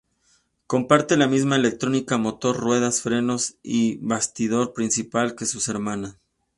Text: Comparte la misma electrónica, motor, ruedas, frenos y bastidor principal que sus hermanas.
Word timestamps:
Comparte 0.65 1.15
la 1.15 1.27
misma 1.27 1.57
electrónica, 1.57 2.17
motor, 2.17 2.57
ruedas, 2.59 3.01
frenos 3.03 3.57
y 3.61 3.97
bastidor 3.97 4.73
principal 4.73 5.35
que 5.35 5.45
sus 5.45 5.67
hermanas. 5.67 6.17